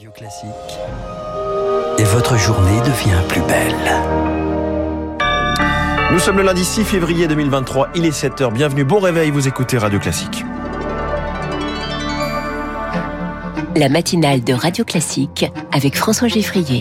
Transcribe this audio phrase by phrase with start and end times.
[0.00, 0.48] Radio Classique.
[1.98, 3.74] Et votre journée devient plus belle.
[6.10, 9.76] Nous sommes le lundi 6 février 2023, il est 7h, bienvenue, bon réveil, vous écoutez
[9.76, 10.42] Radio Classique.
[13.76, 16.80] La matinale de Radio Classique avec François Geffrier.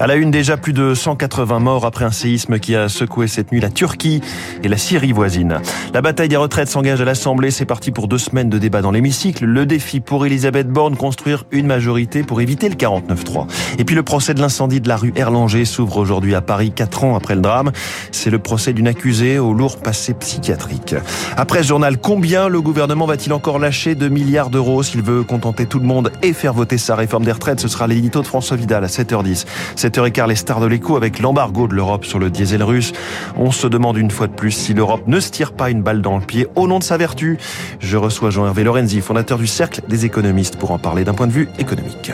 [0.00, 3.52] À la une déjà plus de 180 morts après un séisme qui a secoué cette
[3.52, 4.20] nuit la Turquie
[4.64, 5.60] et la Syrie voisine.
[5.92, 8.90] La bataille des retraites s'engage à l'Assemblée, c'est parti pour deux semaines de débat dans
[8.90, 9.44] l'hémicycle.
[9.44, 13.46] Le défi pour Elisabeth Borne, construire une majorité pour éviter le 49-3.
[13.78, 17.04] Et puis le procès de l'incendie de la rue Erlanger s'ouvre aujourd'hui à Paris, quatre
[17.04, 17.70] ans après le drame.
[18.10, 20.96] C'est le procès d'une accusée au lourd passé psychiatrique.
[21.36, 25.66] Après ce journal, combien le gouvernement va-t-il encore lâcher de milliards d'euros s'il veut contenter
[25.66, 28.56] tout le monde et faire voter sa réforme des retraites Ce sera l'édito de François
[28.56, 29.46] Vidal à 7h10.
[29.76, 32.92] 7h15, les stars de l'écho avec l'embargo de l'Europe sur le diesel russe.
[33.36, 36.02] On se demande une fois de plus si l'Europe ne se tire pas une balle
[36.02, 37.38] dans le pied au nom de sa vertu.
[37.80, 41.32] Je reçois Jean-Hervé Lorenzi, fondateur du Cercle des économistes, pour en parler d'un point de
[41.32, 42.12] vue économique.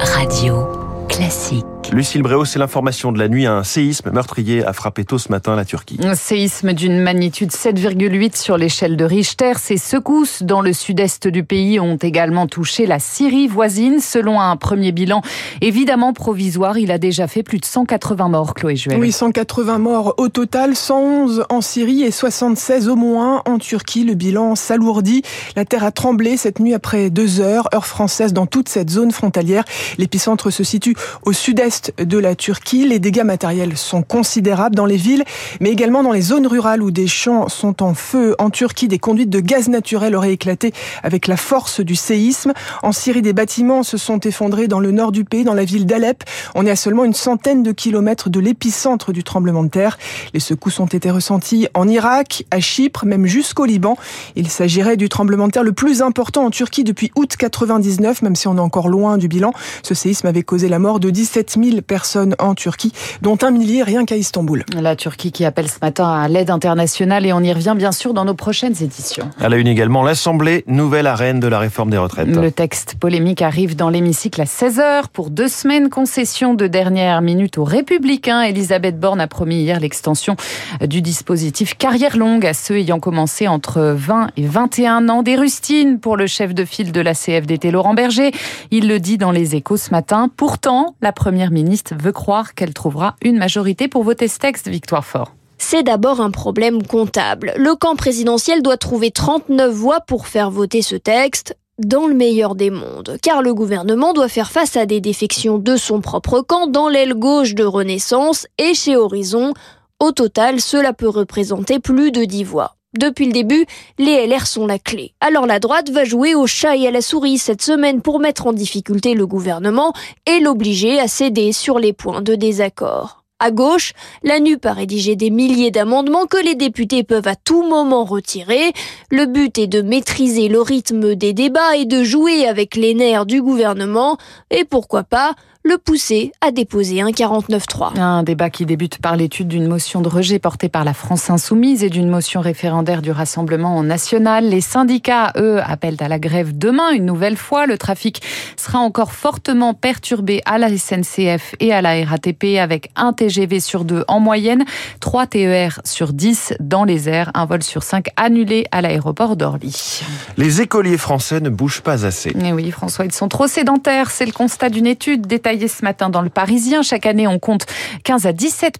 [0.00, 0.68] Radio
[1.08, 1.77] Classique.
[1.92, 3.46] Lucille Bréau, c'est l'information de la nuit.
[3.46, 5.98] Un séisme meurtrier a frappé tôt ce matin la Turquie.
[6.04, 9.52] Un séisme d'une magnitude 7,8 sur l'échelle de Richter.
[9.56, 14.00] Ces secousses dans le sud-est du pays ont également touché la Syrie voisine.
[14.00, 15.22] Selon un premier bilan
[15.62, 18.98] évidemment provisoire, il a déjà fait plus de 180 morts, Chloé Juel.
[18.98, 24.04] Oui, 180 morts au total, 111 en Syrie et 76 au moins en Turquie.
[24.04, 25.22] Le bilan s'alourdit.
[25.56, 29.10] La terre a tremblé cette nuit après deux heures, heure française, dans toute cette zone
[29.10, 29.64] frontalière.
[29.96, 32.86] L'épicentre se situe au sud-est de la Turquie.
[32.86, 35.24] Les dégâts matériels sont considérables dans les villes,
[35.60, 38.34] mais également dans les zones rurales où des champs sont en feu.
[38.38, 42.52] En Turquie, des conduites de gaz naturel auraient éclaté avec la force du séisme.
[42.82, 45.86] En Syrie, des bâtiments se sont effondrés dans le nord du pays, dans la ville
[45.86, 46.24] d'Alep.
[46.54, 49.98] On est à seulement une centaine de kilomètres de l'épicentre du tremblement de terre.
[50.34, 53.96] Les secousses ont été ressenties en Irak, à Chypre, même jusqu'au Liban.
[54.36, 58.36] Il s'agirait du tremblement de terre le plus important en Turquie depuis août 99, même
[58.36, 59.52] si on est encore loin du bilan.
[59.82, 63.82] Ce séisme avait causé la mort de 17 000 personnes en Turquie, dont un millier
[63.82, 64.64] rien qu'à Istanbul.
[64.80, 68.14] La Turquie qui appelle ce matin à l'aide internationale et on y revient bien sûr
[68.14, 69.30] dans nos prochaines éditions.
[69.40, 72.28] À la une également, l'Assemblée, nouvelle arène de la réforme des retraites.
[72.28, 77.58] Le texte polémique arrive dans l'hémicycle à 16h pour deux semaines concession de dernière minute
[77.58, 78.42] aux Républicains.
[78.42, 80.36] Elisabeth Borne a promis hier l'extension
[80.80, 85.22] du dispositif carrière longue à ceux ayant commencé entre 20 et 21 ans.
[85.22, 88.32] Des rustines pour le chef de file de la CFDT, Laurent Berger.
[88.70, 90.30] Il le dit dans les échos ce matin.
[90.36, 95.04] Pourtant, la première ministre veut croire qu'elle trouvera une majorité pour voter ce texte, Victoire
[95.04, 95.34] Fort.
[95.58, 97.52] C'est d'abord un problème comptable.
[97.56, 102.54] Le camp présidentiel doit trouver 39 voix pour faire voter ce texte dans le meilleur
[102.54, 106.66] des mondes, car le gouvernement doit faire face à des défections de son propre camp
[106.66, 109.52] dans l'aile gauche de Renaissance et chez Horizon.
[110.00, 112.77] Au total, cela peut représenter plus de 10 voix.
[112.96, 113.66] Depuis le début,
[113.98, 115.12] les LR sont la clé.
[115.20, 118.46] Alors la droite va jouer au chat et à la souris cette semaine pour mettre
[118.46, 119.92] en difficulté le gouvernement
[120.24, 123.24] et l'obliger à céder sur les points de désaccord.
[123.40, 123.92] À gauche,
[124.24, 128.72] la NUP a rédigé des milliers d'amendements que les députés peuvent à tout moment retirer.
[129.10, 133.26] Le but est de maîtriser le rythme des débats et de jouer avec les nerfs
[133.26, 134.16] du gouvernement
[134.50, 135.34] et pourquoi pas
[135.68, 138.00] le pousser à déposer un 49-3.
[138.00, 141.84] Un débat qui débute par l'étude d'une motion de rejet portée par la France Insoumise
[141.84, 144.48] et d'une motion référendaire du Rassemblement national.
[144.48, 147.66] Les syndicats, eux, appellent à la grève demain une nouvelle fois.
[147.66, 148.22] Le trafic
[148.56, 153.84] sera encore fortement perturbé à la SNCF et à la RATP avec un TGV sur
[153.84, 154.64] deux en moyenne,
[155.00, 160.00] 3 TER sur 10 dans les airs, un vol sur 5 annulé à l'aéroport d'Orly.
[160.38, 162.32] Les écoliers français ne bougent pas assez.
[162.36, 164.10] Mais oui, François, ils sont trop sédentaires.
[164.10, 166.82] C'est le constat d'une étude détaillée ce matin dans le Parisien.
[166.82, 167.66] Chaque année, on compte
[168.04, 168.78] 15 à 17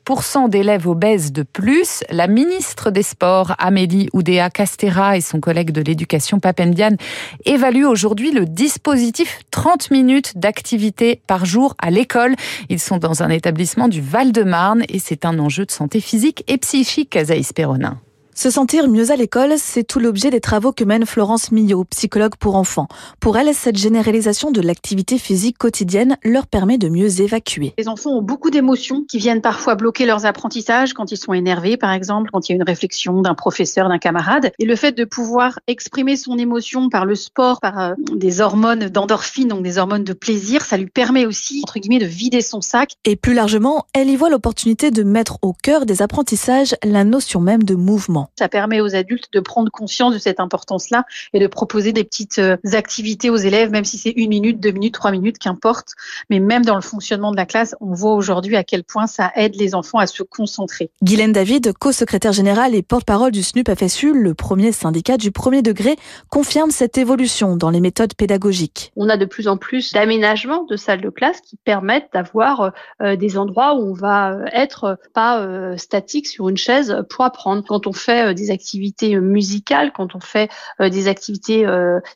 [0.49, 2.05] d'élèves obèses de plus.
[2.11, 6.97] La ministre des Sports, Amélie Oudéa Castera, et son collègue de l'éducation, Papendian,
[7.45, 12.37] évaluent aujourd'hui le dispositif 30 minutes d'activité par jour à l'école.
[12.69, 16.59] Ils sont dans un établissement du Val-de-Marne et c'est un enjeu de santé physique et
[16.59, 17.99] psychique, Azaïs Perronin.
[18.39, 22.37] Se sentir mieux à l'école, c'est tout l'objet des travaux que mène Florence Millot, psychologue
[22.39, 22.87] pour enfants.
[23.19, 27.75] Pour elle, cette généralisation de l'activité physique quotidienne leur permet de mieux évacuer.
[27.79, 31.77] Les enfants ont beaucoup d'émotions qui viennent parfois bloquer leurs apprentissages quand ils sont énervés,
[31.77, 34.53] par exemple, quand il y a une réflexion d'un professeur, d'un camarade.
[34.61, 38.89] Et le fait de pouvoir exprimer son émotion par le sport, par euh, des hormones
[38.89, 42.61] d'endorphine, donc des hormones de plaisir, ça lui permet aussi, entre guillemets, de vider son
[42.61, 42.93] sac.
[43.05, 47.41] Et plus largement, elle y voit l'opportunité de mettre au cœur des apprentissages la notion
[47.41, 48.28] même de mouvement.
[48.29, 48.33] Enfants.
[48.39, 52.39] Ça permet aux adultes de prendre conscience de cette importance-là et de proposer des petites
[52.39, 55.95] euh, activités aux élèves, même si c'est une minute, deux minutes, trois minutes, qu'importe.
[56.31, 59.33] Mais même dans le fonctionnement de la classe, on voit aujourd'hui à quel point ça
[59.35, 60.91] aide les enfants à se concentrer.
[61.03, 65.97] Guylaine David, co-secrétaire générale et porte-parole du SNUP FSU, le premier syndicat du premier degré,
[66.29, 68.93] confirme cette évolution dans les méthodes pédagogiques.
[68.97, 72.73] On a de plus en plus d'aménagements de salles de classe qui permettent d'avoir
[73.03, 77.65] euh, des endroits où on va être pas euh, statique sur une chaise pour apprendre.
[77.67, 80.51] Quand on fait euh, des activités musicales, quand on fait
[80.81, 81.67] des activités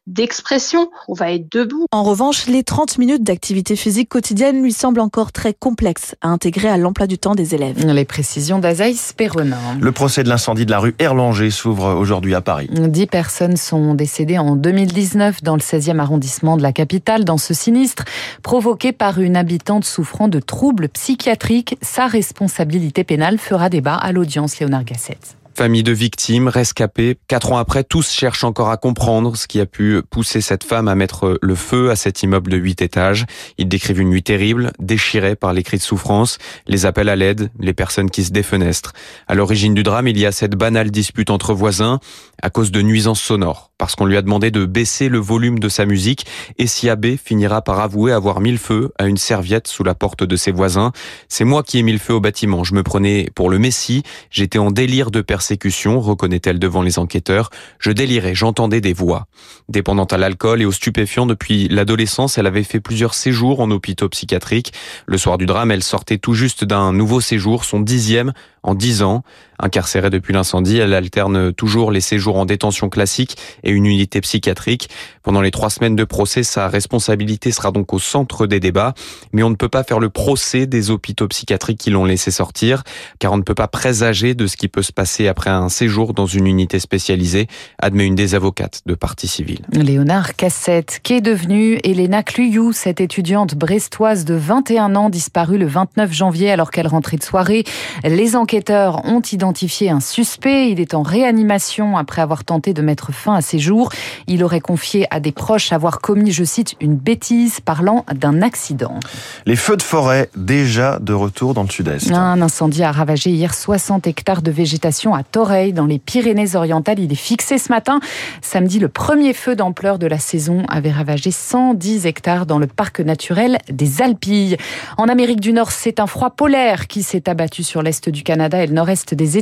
[0.07, 1.87] d'expression, on va être debout.
[1.93, 6.69] En revanche, les 30 minutes d'activité physique quotidienne lui semblent encore très complexes à intégrer
[6.69, 7.85] à l'emploi du temps des élèves.
[7.85, 9.59] Les précisions d'Azaïs Perronin.
[9.81, 12.69] Le procès de l'incendie de la rue Erlanger s'ouvre aujourd'hui à Paris.
[12.71, 17.55] Dix personnes sont décédées en 2019 dans le 16e arrondissement de la capitale dans ce
[17.55, 18.05] sinistre
[18.43, 21.77] provoqué par une habitante souffrant de troubles psychiatriques.
[21.83, 25.42] Sa responsabilité pénale fera débat à l'audience Léonard Gasset.
[25.55, 29.67] Famille de victimes, rescapés, quatre ans après, tous cherchent encore à comprendre ce qui a
[29.67, 33.27] pu pousser cette femme à mettre le feu à cet immeuble de huit étages.
[33.59, 37.51] Ils décrivent une nuit terrible, déchirée par les cris de souffrance, les appels à l'aide,
[37.61, 38.93] les personnes qui se défenestrent.
[39.29, 42.01] À l'origine du drame, il y a cette banale dispute entre voisins
[42.41, 45.69] à cause de nuisances sonores parce qu'on lui a demandé de baisser le volume de
[45.69, 46.25] sa musique
[46.57, 50.23] et Siabé finira par avouer avoir mis le feu à une serviette sous la porte
[50.23, 50.93] de ses voisins.
[51.27, 52.63] C'est moi qui ai mis le feu au bâtiment.
[52.63, 54.05] Je me prenais pour le Messie.
[54.31, 57.51] J'étais en délire de persécution, reconnaît-elle devant les enquêteurs.
[57.81, 59.27] Je délirais, j'entendais des voix.
[59.69, 64.09] Dépendante à l'alcool et aux stupéfiants depuis l'adolescence, elle avait fait plusieurs séjours en hôpitaux
[64.09, 64.73] psychiatriques.
[65.05, 69.03] Le soir du drame, elle sortait tout juste d'un nouveau séjour, son dixième en dix
[69.03, 69.25] ans.
[69.63, 74.91] Incarcérée depuis l'incendie, elle alterne toujours les séjours en détention classique et une unité psychiatrique.
[75.23, 78.93] Pendant les trois semaines de procès, sa responsabilité sera donc au centre des débats.
[79.33, 82.83] Mais on ne peut pas faire le procès des hôpitaux psychiatriques qui l'ont laissé sortir,
[83.21, 86.13] car on ne peut pas présager de ce qui peut se passer après un séjour
[86.13, 87.47] dans une unité spécialisée,
[87.79, 89.61] admet une des avocates de partie civile.
[89.71, 96.13] Léonard Cassette, qu'est devenue Elena Cluyou, cette étudiante brestoise de 21 ans disparue le 29
[96.13, 97.63] janvier alors qu'elle rentrait de soirée.
[98.03, 99.52] Les enquêteurs ont identifié
[99.91, 100.71] un suspect.
[100.71, 103.91] Il est en réanimation après avoir tenté de mettre fin à ses jours.
[104.27, 108.99] Il aurait confié à des proches avoir commis, je cite, une bêtise parlant d'un accident.
[109.47, 112.11] Les feux de forêt déjà de retour dans le sud-est.
[112.13, 116.99] Un incendie a ravagé hier 60 hectares de végétation à Toreil, dans les Pyrénées-Orientales.
[116.99, 118.01] Il est fixé ce matin.
[118.41, 123.01] Samedi, le premier feu d'ampleur de la saison avait ravagé 110 hectares dans le parc
[123.01, 124.57] naturel des Alpilles.
[124.99, 128.63] En Amérique du Nord, c'est un froid polaire qui s'est abattu sur l'est du Canada
[128.63, 129.42] et le nord-est des États-Unis.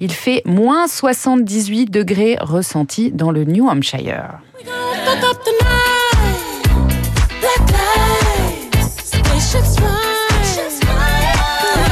[0.00, 4.40] Il fait moins 78 degrés ressentis dans le New Hampshire.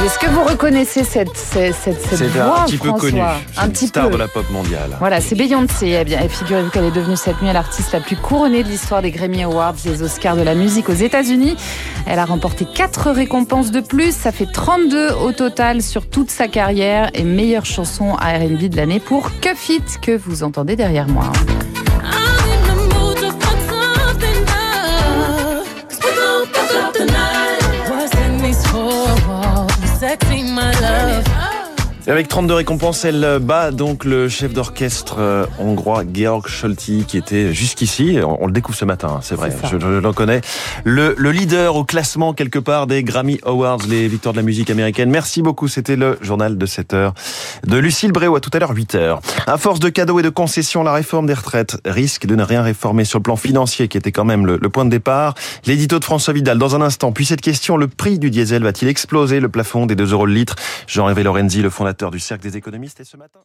[0.03, 3.21] Est-ce que vous reconnaissez cette, cette, cette, cette voix, un petit peu François connu.
[3.57, 4.13] Un petit star peu.
[4.13, 4.97] de la pop mondiale.
[4.97, 5.95] Voilà, c'est Beyoncé.
[6.01, 9.11] Eh bien, figurez-vous qu'elle est devenue cette nuit l'artiste la plus couronnée de l'histoire des
[9.11, 11.55] Grammy Awards, des Oscars de la musique aux États-Unis.
[12.07, 14.11] Elle a remporté quatre récompenses de plus.
[14.11, 18.77] Ça fait 32 au total sur toute sa carrière et meilleure chanson à R&B de
[18.77, 21.31] l'année pour Cuff It que vous entendez derrière moi.
[32.07, 37.15] Et avec 32 récompenses, elle bat donc le chef d'orchestre euh, hongrois Georg Scholti qui
[37.15, 40.41] était jusqu'ici, on, le découvre ce matin, hein, c'est vrai, je, je l'en connais,
[40.83, 44.71] le, le leader au classement quelque part des Grammy Awards, les victoires de la musique
[44.71, 45.11] américaine.
[45.11, 47.13] Merci beaucoup, c'était le journal de 7 heures
[47.67, 49.21] de Lucille Bréau, à tout à l'heure 8 heures.
[49.45, 52.63] À force de cadeaux et de concessions, la réforme des retraites risque de ne rien
[52.63, 55.35] réformer sur le plan financier qui était quand même le, le point de départ.
[55.67, 57.11] L'édito de François Vidal dans un instant.
[57.11, 60.33] Puis cette question, le prix du diesel va-t-il exploser le plafond des 2 euros le
[60.33, 60.55] litre?
[60.87, 63.41] Jean-Hervé Lorenzi, le fondateur du Cercle des économistes, est ce matin.